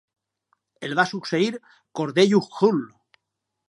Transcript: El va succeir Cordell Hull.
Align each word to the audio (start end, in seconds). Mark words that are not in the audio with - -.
El 0.87 0.95
va 1.01 1.05
succeir 1.11 1.51
Cordell 2.01 2.37
Hull. 2.43 2.85